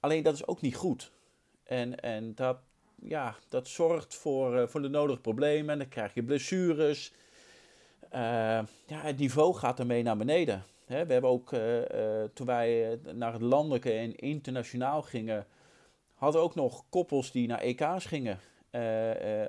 [0.00, 1.12] Alleen dat is ook niet goed.
[1.64, 2.58] En, en dat,
[3.02, 5.70] ja, dat zorgt voor, uh, voor de nodige problemen.
[5.70, 7.12] En dan krijg je blessures.
[8.12, 8.18] Uh,
[8.86, 10.64] ja, het niveau gaat ermee naar beneden.
[10.84, 11.48] Hè, we hebben ook,
[12.34, 15.46] toen wij naar het landelijke en internationaal gingen
[16.14, 18.40] hadden ook nog koppels die naar EK's gingen.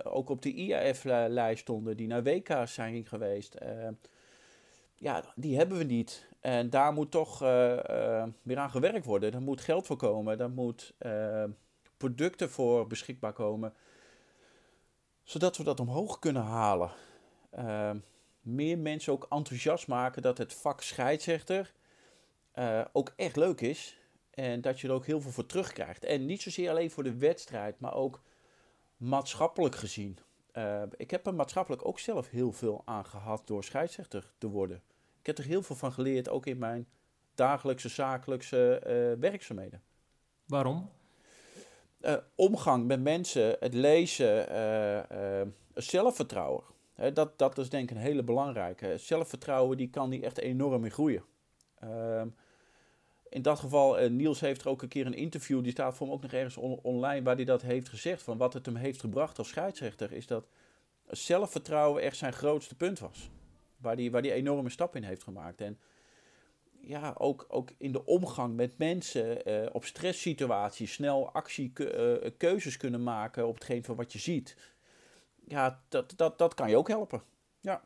[0.03, 3.55] Ook op de IAF-lijst stonden, die naar WK's zijn geweest.
[4.95, 6.27] Ja, die hebben we niet.
[6.39, 7.39] En daar moet toch
[8.41, 9.33] weer aan gewerkt worden.
[9.33, 10.39] Er moet geld voor komen.
[10.39, 10.93] Er moet
[12.01, 13.73] producten voor beschikbaar komen.
[15.23, 16.91] Zodat we dat omhoog kunnen halen.
[18.41, 21.73] meer mensen ook enthousiast maken dat het vak scheidsrechter
[22.91, 23.99] ook echt leuk is.
[24.29, 26.05] En dat je er ook heel veel voor terugkrijgt.
[26.05, 28.21] En niet zozeer alleen voor de wedstrijd, maar ook
[28.97, 30.17] maatschappelijk gezien.
[30.53, 34.81] Uh, ik heb er maatschappelijk ook zelf heel veel aan gehad door scheidsrechter te worden.
[35.19, 36.87] Ik heb er heel veel van geleerd, ook in mijn
[37.35, 39.81] dagelijkse zakelijkse uh, werkzaamheden.
[40.45, 40.89] Waarom?
[42.01, 44.47] Uh, omgang met mensen, het lezen,
[45.73, 46.63] zelfvertrouwen.
[47.13, 48.97] dat, dat is denk ik een hele belangrijke.
[48.97, 51.23] Zelfvertrouwen die kan die echt enorm in groeien.
[51.79, 52.27] Ehm,
[53.29, 56.15] in dat geval, Niels heeft er ook een keer een interview, die staat voor hem
[56.15, 58.23] ook nog ergens online, waar hij dat heeft gezegd.
[58.23, 60.47] Van wat het hem heeft gebracht als scheidsrechter, is dat
[61.09, 63.29] zelfvertrouwen echt zijn grootste punt was.
[63.77, 65.61] Waar hij waar die enorme stap in heeft gemaakt.
[65.61, 65.79] En
[66.82, 72.78] ja, ook, ook in de omgang met mensen, uh, op stresssituaties, snel actie, uh, keuzes
[72.78, 74.58] kunnen maken op hetgeen van wat je ziet.
[75.48, 77.22] Ja, dat, dat, dat kan je ook helpen.
[77.60, 77.82] Ja.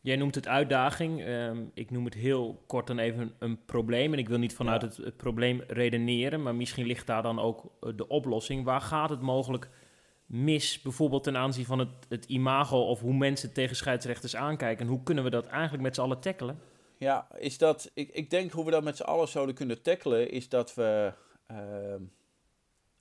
[0.00, 1.26] Jij noemt het uitdaging.
[1.26, 4.12] Um, ik noem het heel kort dan even een probleem.
[4.12, 4.88] En ik wil niet vanuit ja.
[4.88, 8.64] het, het, probleem redeneren, maar misschien ligt daar dan ook eh, de oplossing.
[8.64, 9.68] Waar gaat het mogelijk
[10.26, 14.84] mis, bijvoorbeeld ten aanzien van het, het imago of hoe mensen tegen scheidsrechters aankijken?
[14.84, 16.58] En hoe kunnen we dat eigenlijk met z'n allen tackelen?
[17.04, 20.30] Ja, is dat, ik, ik denk hoe we dat met z'n allen zouden kunnen tackelen,
[20.30, 21.12] is dat we
[21.50, 21.56] uh,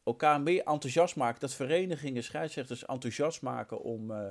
[0.04, 1.40] elkaar meer enthousiast maken.
[1.40, 4.12] Dat verenigingen scheidsrechters enthousiast maken om.
[4.12, 4.28] Uh,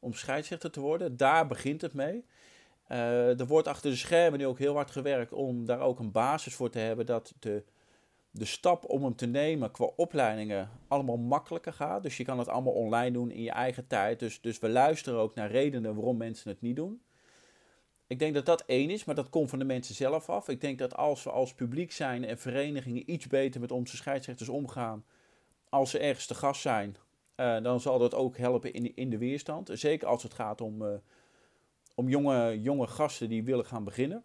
[0.00, 1.16] om scheidsrechter te worden.
[1.16, 2.24] Daar begint het mee.
[2.88, 6.12] Uh, er wordt achter de schermen nu ook heel hard gewerkt om daar ook een
[6.12, 7.64] basis voor te hebben dat de,
[8.30, 12.02] de stap om hem te nemen qua opleidingen allemaal makkelijker gaat.
[12.02, 14.18] Dus je kan het allemaal online doen in je eigen tijd.
[14.18, 17.00] Dus, dus we luisteren ook naar redenen waarom mensen het niet doen.
[18.08, 20.48] Ik denk dat dat één is, maar dat komt van de mensen zelf af.
[20.48, 24.48] Ik denk dat als we als publiek zijn en verenigingen iets beter met onze scheidsrechters
[24.48, 25.04] omgaan,
[25.68, 26.96] als ze ergens te gast zijn
[27.40, 29.70] uh, dan zal dat ook helpen in, in de weerstand.
[29.72, 30.88] Zeker als het gaat om, uh,
[31.94, 34.24] om jonge, jonge gasten die willen gaan beginnen.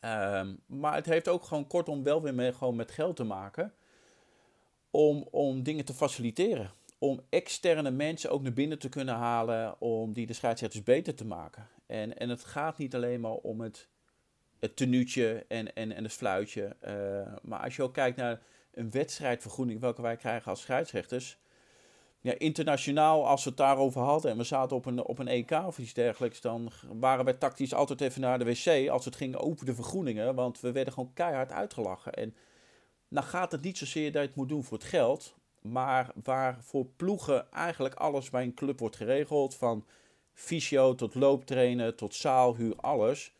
[0.00, 3.74] Um, maar het heeft ook gewoon kortom wel weer mee, gewoon met geld te maken.
[4.90, 6.70] Om, om dingen te faciliteren.
[6.98, 9.80] Om externe mensen ook naar binnen te kunnen halen.
[9.80, 11.68] Om die de scheidsrechters beter te maken.
[11.88, 13.88] En, en het gaat niet alleen maar om het,
[14.58, 16.76] het tenuutje en, en, en het fluitje.
[16.86, 18.40] Uh, maar als je ook kijkt naar
[18.72, 21.38] een wedstrijdvergoeding welke wij krijgen als scheidsrechters
[22.20, 25.50] ja, internationaal, als we het daarover hadden en we zaten op een, op een EK
[25.50, 29.36] of iets dergelijks, dan waren wij tactisch altijd even naar de wc als het ging
[29.36, 32.12] over de vergroeningen, want we werden gewoon keihard uitgelachen.
[32.12, 32.34] En
[33.08, 36.58] nou gaat het niet zozeer dat je het moet doen voor het geld, maar waar
[36.60, 39.84] voor ploegen eigenlijk alles bij een club wordt geregeld, van
[40.38, 43.32] fysio tot looptrainen tot zaalhuur, alles,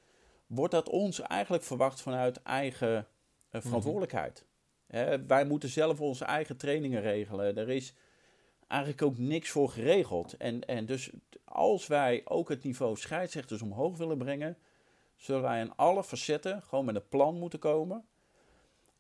[0.47, 3.07] wordt dat ons eigenlijk verwacht vanuit eigen
[3.51, 4.45] uh, verantwoordelijkheid.
[5.27, 7.57] wij moeten zelf onze eigen trainingen regelen.
[7.57, 7.95] Er is
[8.67, 10.37] eigenlijk ook niks voor geregeld.
[10.37, 11.11] En, en dus
[11.45, 14.57] als wij ook het niveau scheidsrechters omhoog willen brengen,
[15.17, 18.05] zullen wij in alle facetten gewoon met een plan moeten komen.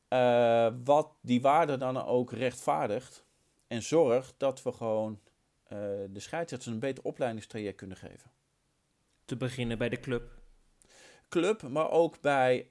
[0.08, 3.24] Uh, wat die waarde dan ook rechtvaardigt.
[3.66, 5.20] En zorgt dat we gewoon
[5.72, 5.78] uh,
[6.11, 8.31] de scheidsrechters een beter opleidingstraject kunnen geven.
[9.24, 10.37] Te beginnen bij de club.
[11.28, 12.66] Club, maar ook bij uh,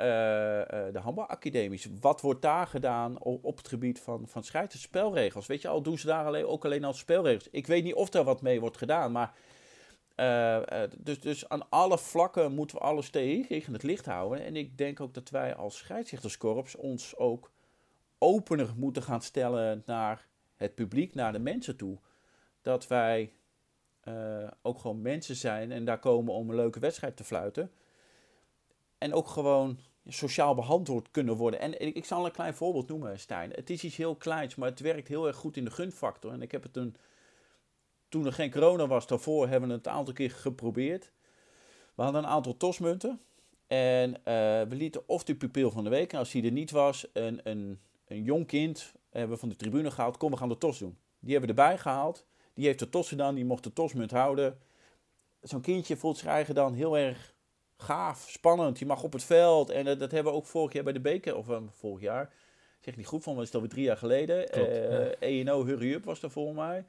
[0.94, 1.88] de handbalacademies.
[2.00, 5.48] Wat wordt daar gedaan op, op het gebied van, van spelregels?
[5.48, 7.48] Weet je, al doen ze daar alleen, ook alleen al spelregels.
[7.52, 9.36] Ik weet niet of daar wat mee wordt gedaan, maar
[10.16, 14.46] uh, dus, dus aan alle vlakken moeten we alles tegen het licht houden.
[14.46, 17.52] En ik denk ook dat wij als scheidsrechterskorps ons ook
[18.18, 21.98] opener moeten gaan stellen naar het publiek, naar de mensen toe.
[22.68, 23.34] Dat wij
[24.08, 27.72] uh, ook gewoon mensen zijn en daar komen om een leuke wedstrijd te fluiten.
[28.98, 31.60] En ook gewoon sociaal behandeld kunnen worden.
[31.60, 33.52] En ik, zal een klein voorbeeld noemen, Stijn.
[33.52, 36.32] Het is iets heel kleins, maar het werkt heel erg goed in de gunfactor.
[36.32, 36.96] En ik heb het een
[38.10, 41.12] toen er geen corona was, daarvoor hebben we het een aantal keer geprobeerd.
[41.96, 43.22] We hadden een aantal tosmunten.
[43.68, 44.16] En uh,
[44.70, 47.40] we lieten of de pupil van de week, en als die er niet was, een,
[47.44, 50.18] een, een jong kind hebben we van de tribune gehaald.
[50.18, 50.98] Kom, we gaan de tos doen.
[51.20, 52.26] Die hebben we erbij gehaald.
[52.58, 54.58] Die heeft de tos gedaan, die mocht de tosmunt houden.
[55.41, 57.34] Zo'n kindje voelt zich eigenlijk dan heel erg
[57.78, 58.78] gaaf, spannend.
[58.78, 59.70] Die mag op het veld.
[59.70, 62.34] En uh, dat hebben we ook vorig jaar bij de beker, of uh, vorig jaar,
[62.80, 64.50] zeg niet goed van, maar dat is alweer drie jaar geleden.
[64.50, 65.10] Klopt, ja.
[65.20, 66.86] ENO Hurry Up was er voor mij.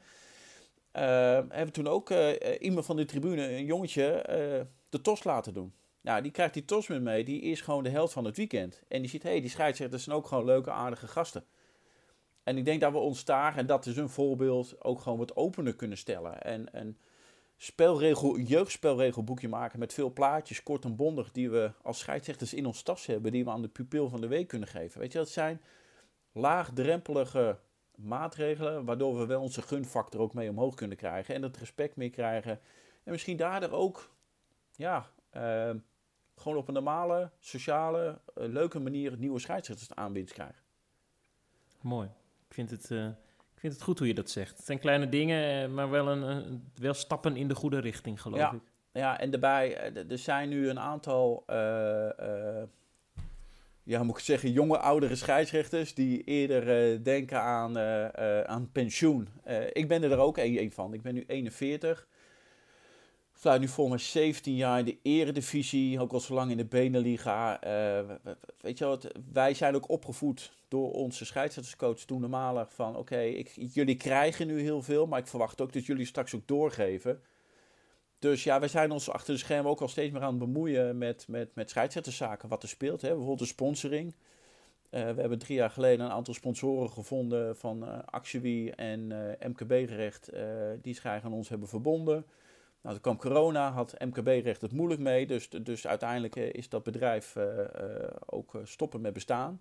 [0.93, 1.03] Uh,
[1.49, 5.73] hebben toen ook uh, iemand van de tribune, een jongetje, uh, de tos laten doen.
[6.01, 8.83] Nou, die krijgt die tos met mee, die is gewoon de helft van het weekend.
[8.89, 11.45] En die ziet, hé, hey, die scheidsrechters zijn ook gewoon leuke, aardige gasten.
[12.49, 15.37] En ik denk dat we ons daar, en dat is een voorbeeld, ook gewoon wat
[15.37, 16.43] opener kunnen stellen.
[16.43, 16.99] En een
[17.57, 22.83] spelregel, jeugdspelregelboekje maken met veel plaatjes, kort en bondig, die we als scheidsrechters in ons
[22.83, 25.01] tas hebben, die we aan de pupil van de week kunnen geven.
[25.01, 25.61] Weet je, dat zijn
[26.33, 27.59] laagdrempelige
[27.95, 32.11] maatregelen, waardoor we wel onze gunfactor ook mee omhoog kunnen krijgen en het respect mee
[32.11, 32.61] krijgen.
[33.03, 34.11] En misschien daardoor ook,
[34.77, 35.71] ja, uh,
[36.35, 40.63] gewoon op een normale, sociale, uh, leuke manier nieuwe scheidsrechters aanbieden krijgen.
[41.81, 42.09] Mooi.
[42.49, 43.07] Ik vind het, uh,
[43.55, 44.57] ik vind het goed hoe je dat zegt.
[44.57, 48.53] Het zijn kleine dingen, maar wel, een, wel stappen in de goede richting, geloof ja.
[48.53, 48.61] ik.
[48.93, 51.45] Ja, en daarbij, er zijn nu een aantal
[53.83, 57.79] ja, moet ik zeggen, jonge, oudere scheidsrechters die eerder uh, denken aan,
[58.49, 59.29] aan pensioen.
[59.73, 60.95] ik ben er ook een, een, van.
[60.95, 62.07] Ik ben nu 41.
[63.39, 66.65] Fluit nu voor mij 17 jaar in de eredivisie, ook al zo lang in de
[66.65, 67.59] Beneliga.
[68.61, 72.97] weet je wat, wij zijn ook opgevoed door onze scheidsrechterscoach toen normaal van...
[72.97, 77.23] Oké, jullie krijgen nu heel veel, maar ik verwacht ook dat jullie straks ook doorgeven...
[78.19, 80.99] Dus ja, wij zijn ons achter de schermen ook al steeds meer aan het bemoeien
[80.99, 83.01] met, met, met scheidsrechterszaken, wat er speelt.
[83.01, 83.09] Hè.
[83.09, 84.15] Bijvoorbeeld de sponsoring.
[84.91, 89.07] Uh, we hebben drie jaar geleden een aantal sponsoren gevonden van uh, en
[89.41, 90.31] MKB-recht,
[90.83, 92.25] die zich aan ons hebben verbonden.
[92.89, 97.37] Nou, kwam corona, had MKB-recht het moeilijk mee, dus, dus uiteindelijk is dat bedrijf
[98.27, 99.61] ook stoppen met bestaan.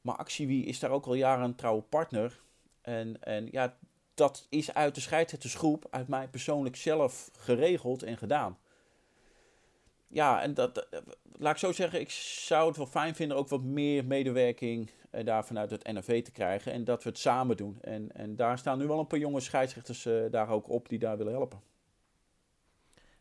[0.00, 2.40] Maar Actiewie is daar ook al jaren een trouwe partner.
[2.80, 3.76] En, en ja,
[4.14, 8.58] dat is uit de scheidsrechtersgroep, uit mij persoonlijk zelf geregeld en gedaan.
[10.08, 10.88] Ja, en dat,
[11.38, 15.24] laat ik zo zeggen, ik zou het wel fijn vinden ook wat meer medewerking eh,
[15.24, 16.72] daar vanuit het NRV te krijgen.
[16.72, 17.78] En dat we het samen doen.
[17.80, 20.98] En, en daar staan nu wel een paar jonge scheidsrechters uh, daar ook op die
[20.98, 21.60] daar willen helpen.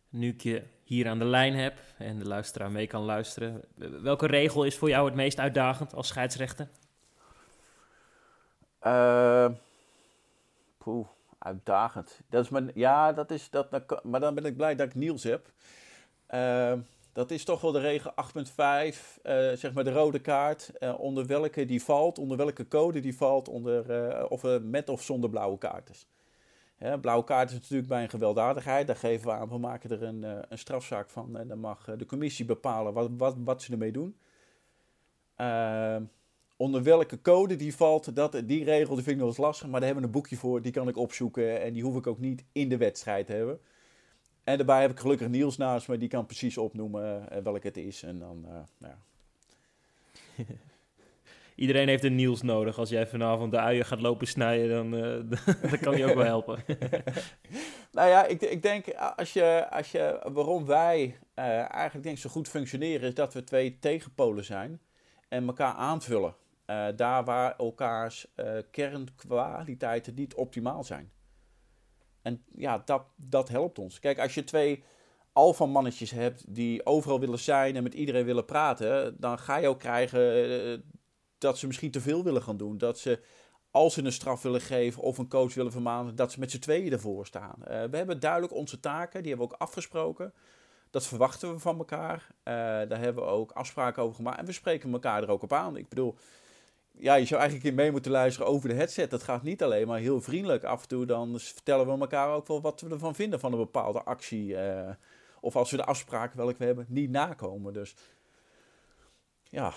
[0.09, 3.61] Nu ik je hier aan de lijn heb en de luisteraar mee kan luisteren,
[4.01, 6.67] welke regel is voor jou het meest uitdagend als scheidsrechter?
[8.83, 9.49] Uh,
[11.37, 12.19] uitdagend.
[12.29, 15.23] Dat is mijn, ja, dat is, dat, maar dan ben ik blij dat ik Niels
[15.23, 15.51] heb.
[16.29, 16.73] Uh,
[17.13, 18.93] dat is toch wel de regel 8.5, uh,
[19.53, 20.71] zeg maar de rode kaart.
[20.97, 25.57] Onder welke die valt, onder welke code die valt, onder, of met of zonder blauwe
[25.57, 26.07] kaart.
[26.77, 28.87] Blauwe kaart is natuurlijk bij een gewelddadigheid.
[28.87, 31.37] Daar geven we aan, we maken er een, een strafzaak van.
[31.37, 34.17] En dan mag de commissie bepalen wat, wat, wat ze ermee doen.
[35.37, 35.97] Uh,
[36.55, 39.67] onder welke code die valt, dat, die regel die vind ik nog eens lastig.
[39.67, 41.61] Maar daar hebben we een boekje voor, die kan ik opzoeken.
[41.61, 43.59] En die hoef ik ook niet in de wedstrijd te hebben.
[44.43, 47.77] En daarbij heb ik gelukkig Niels naast me, die kan precies opnoemen uh, welk het
[47.77, 48.03] is.
[48.03, 48.41] En dan,
[48.77, 48.93] nou
[50.37, 50.43] ja.
[51.57, 52.77] Iedereen heeft een Niels nodig.
[52.77, 55.37] Als jij vanavond de uien gaat lopen snijden, dan, uh,
[55.71, 56.63] dan kan je ook wel helpen.
[57.91, 62.47] nou ja, ik, ik denk als je, als je, waarom wij eigenlijk denk zo goed
[62.47, 64.81] functioneren, is dat we twee tegenpolen zijn
[65.29, 66.35] en elkaar aanvullen.
[66.65, 68.27] Eh, daar waar elkaars
[68.71, 71.11] kernkwaliteiten niet optimaal zijn.
[72.21, 73.99] En ja, dat, dat helpt ons.
[73.99, 74.83] Kijk, als je twee
[75.33, 79.79] alfamannetjes hebt die overal willen zijn en met iedereen willen praten, dan ga je ook
[79.79, 80.21] krijgen
[81.37, 82.77] dat ze misschien te veel willen gaan doen.
[82.77, 83.19] Dat ze,
[83.71, 86.59] als ze een straf willen geven of een coach willen vermanen, dat ze met z'n
[86.59, 87.55] tweeën ervoor staan.
[87.59, 90.33] we hebben duidelijk onze taken, die hebben we ook afgesproken.
[90.89, 92.27] Dat verwachten we van elkaar.
[92.29, 92.53] Uh,
[92.89, 94.39] daar hebben we ook afspraken over gemaakt.
[94.39, 95.77] En we spreken elkaar er ook op aan.
[95.77, 96.15] Ik bedoel,
[96.91, 99.09] ja, je zou eigenlijk in mee moeten luisteren over de headset.
[99.09, 100.63] Dat gaat niet alleen maar heel vriendelijk.
[100.63, 103.57] Af en toe dan vertellen we elkaar ook wel wat we ervan vinden van een
[103.57, 104.47] bepaalde actie.
[104.47, 104.89] Uh,
[105.41, 107.73] of als we de afspraken welke we hebben niet nakomen.
[107.73, 107.95] Dus
[109.43, 109.73] ja.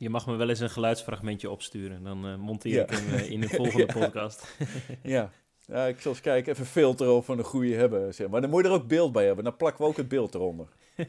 [0.00, 2.02] Je mag me wel eens een geluidsfragmentje opsturen.
[2.02, 2.82] Dan uh, monteer ja.
[2.82, 4.56] ik hem in de volgende podcast.
[5.02, 5.30] ja.
[5.66, 8.14] Ja, ik zal eens kijken, even filter of we een goede hebben.
[8.14, 8.28] Zeg.
[8.28, 9.44] Maar dan moet je er ook beeld bij hebben.
[9.44, 10.68] Dan plakken we ook het beeld eronder.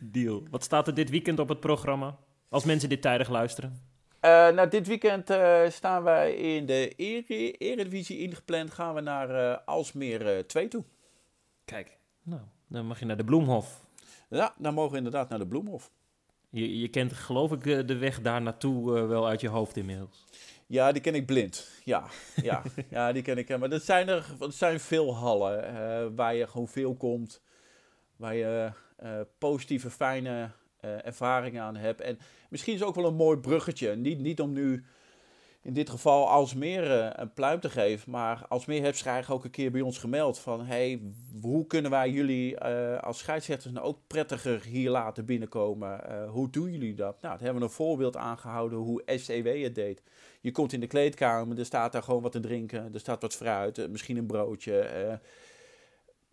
[0.00, 0.42] Deal.
[0.50, 2.16] Wat staat er dit weekend op het programma?
[2.48, 3.82] Als mensen dit tijdig luisteren.
[4.20, 5.30] Uh, nou, dit weekend
[5.72, 6.88] staan wij in de
[7.58, 8.70] Eredivisie ingepland.
[8.70, 10.84] Gaan we naar Alsmeer 2 toe.
[11.64, 13.86] Kijk, nou, dan mag je naar de Bloemhof.
[14.28, 15.90] Ja, dan mogen we inderdaad naar de Bloemhof.
[16.54, 20.24] Je, je kent geloof ik de, de weg daar naartoe wel uit je hoofd inmiddels.
[20.66, 21.68] Ja, die ken ik blind.
[21.84, 22.04] Ja,
[22.42, 23.58] ja, ja die ken ik.
[23.58, 27.42] Maar er zijn er, er zijn veel hallen uh, waar je gewoon veel komt.
[28.16, 28.72] Waar je
[29.38, 32.00] positieve, fijne ervaringen aan hebt.
[32.00, 33.96] En misschien is ook wel een mooi bruggetje.
[33.96, 34.84] Niet, niet om nu
[35.64, 38.10] in dit geval Alsmeer uh, een pluim te geven.
[38.10, 40.66] Maar Alsmeer heeft zich eigenlijk ook een keer bij ons gemeld van...
[40.66, 41.00] hey,
[41.42, 46.00] hoe kunnen wij jullie uh, als scheidsrechters nou ook prettiger hier laten binnenkomen?
[46.08, 47.20] Uh, hoe doen jullie dat?
[47.20, 50.02] Nou, hebben we een voorbeeld aangehouden hoe SEW het deed.
[50.40, 52.94] Je komt in de kleedkamer, er staat daar gewoon wat te drinken.
[52.94, 55.20] Er staat wat fruit, misschien een broodje.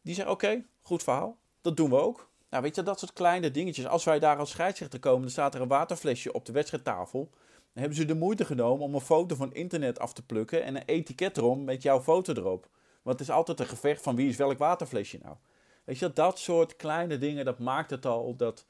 [0.02, 1.38] die zeggen, oké, goed verhaal.
[1.62, 2.30] Dat doen we ook.
[2.50, 3.88] Nou, weet je, dat soort kleine dingetjes.
[3.88, 7.30] Als wij daar als scheidsrechter komen, dan staat er een waterflesje op de wedstrijdtafel.
[7.74, 10.86] Hebben ze de moeite genomen om een foto van internet af te plukken en een
[10.86, 12.70] etiket erom met jouw foto erop.
[13.02, 15.36] Want het is altijd een gevecht van wie is welk waterflesje nou.
[15.84, 18.66] Weet je, dat soort kleine dingen, dat maakt het al dat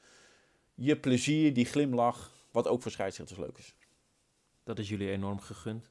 [0.74, 3.74] je plezier, die glimlach, wat ook voor scheidsrechters leuk is.
[4.64, 5.90] Dat is jullie enorm gegund.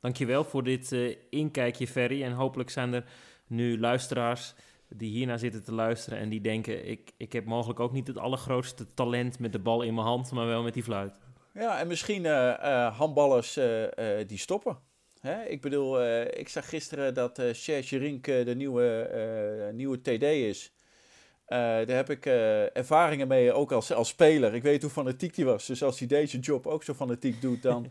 [0.00, 2.22] Dankjewel voor dit uh, inkijkje, Ferry.
[2.22, 3.04] En hopelijk zijn er
[3.46, 4.54] nu luisteraars
[4.88, 8.18] die hiernaar zitten te luisteren en die denken: ik, ik heb mogelijk ook niet het
[8.18, 11.20] allergrootste talent met de bal in mijn hand, maar wel met die fluit.
[11.54, 13.86] Ja, en misschien uh, uh, handballers uh,
[14.26, 14.78] die stoppen.
[15.20, 15.44] Hè?
[15.44, 16.04] Ik bedoel,
[16.38, 20.72] ik zag gisteren dat uh, Serge Rink de nieuwe, nieuwe TD is.
[21.46, 22.26] daar heb ik
[22.72, 24.54] ervaringen mee, ook als, als speler.
[24.54, 25.66] Ik weet hoe fanatiek die was.
[25.66, 27.90] Dus als hij deze job ook zo fanatiek doet, dan...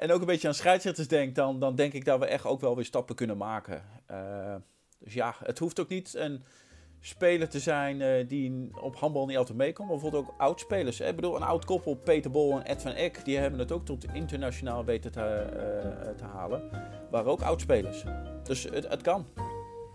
[0.00, 2.60] en ook een beetje aan scheidsrechters denkt, dan, dan denk ik dat we echt ook
[2.60, 3.84] wel weer stappen kunnen maken.
[4.98, 6.42] dus ja, het hoeft ook niet een
[7.00, 9.88] speler te zijn uh, die op handbal niet altijd meekomt.
[9.88, 11.00] Maar bijvoorbeeld ook oudspelers.
[11.00, 13.84] Ik bedoel, een oud koppel, Peter Bol en Ed van Eck, die hebben het ook
[13.84, 16.70] tot internationaal weten te, uh, te halen.
[17.10, 18.04] Waren ook oudspelers.
[18.42, 19.26] Dus het, het kan.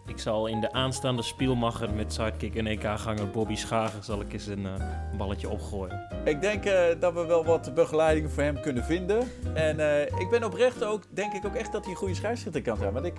[0.08, 4.48] Ik zal in de aanstaande spielmacher met sidekick en EK-ganger Bobby Schagen zal ik eens
[4.48, 4.74] een uh,
[5.18, 6.08] balletje opgooien.
[6.24, 9.28] Ik denk uh, dat we wel wat begeleiding voor hem kunnen vinden.
[9.54, 12.62] En uh, ik ben oprecht ook, denk ik ook echt dat hij een goede scheidsrechter
[12.62, 12.94] kan zijn.
[12.94, 13.16] Want ik,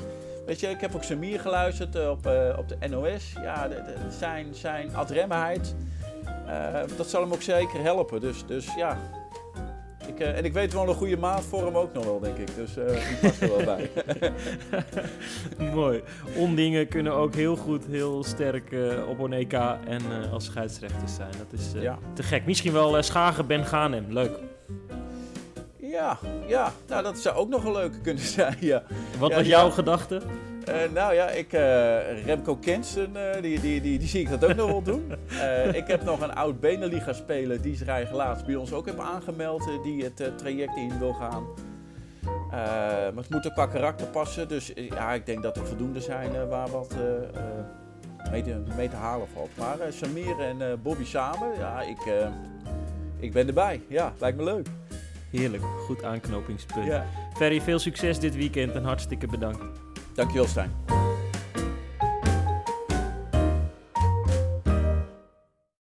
[0.46, 2.26] weet je, ik heb ook Samir geluisterd op,
[2.58, 3.32] op de NOS.
[3.42, 3.68] Ja,
[4.10, 5.74] zijn, zijn adremheid,
[6.96, 8.20] dat zal hem ook zeker helpen.
[8.20, 8.98] Dus, dus ja,
[10.06, 12.36] ik, uh, en ik weet wel een goede maat voor hem ook nog wel, denk
[12.36, 12.54] ik.
[12.54, 13.90] Dus uh, die past er wel bij.
[15.74, 16.02] Mooi.
[16.36, 19.52] Ondingen kunnen ook heel goed, heel sterk uh, op EK
[19.86, 21.30] en als scheidsrechters zijn.
[21.38, 21.98] Dat is ja.
[22.14, 22.46] te gek.
[22.46, 24.04] Misschien wel Schagen Ben Ganem.
[24.08, 24.38] Leuk.
[25.76, 26.72] Ja, ja.
[26.88, 28.82] Nou, dat zou ook nog een leuke kunnen zijn, ja.
[29.18, 30.22] Wat ja, was jouw gedachte?
[30.68, 34.44] Uh, nou ja, ik, uh, Remco Kensen, uh, die, die, die, die, zie ik dat
[34.44, 35.12] ook nog wel doen.
[35.80, 38.98] ik heb nog een oud Beneliga speler die zich eigenlijk laatst bij ons ook heeft
[38.98, 39.68] aangemeld.
[39.82, 41.44] die het traject in wil gaan.
[42.50, 44.48] maar het moet ook qua karakter passen.
[44.48, 46.94] Dus ja, ik denk dat er voldoende zijn waar wat
[48.30, 49.50] mee, te, mee te halen valt.
[49.58, 52.12] Maar Samir en Bobby samen, ja, ik,
[53.18, 53.80] ik ben erbij.
[53.88, 54.66] Ja, lijkt me leuk.
[55.30, 56.86] Heerlijk, goed aanknopingspunt.
[56.86, 57.06] Ja.
[57.34, 59.85] Ferry, veel succes dit weekend en hartstikke bedankt.
[60.16, 60.70] Dankjewel Stijn.